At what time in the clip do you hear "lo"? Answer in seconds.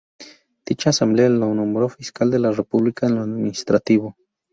1.29-1.53, 3.17-3.21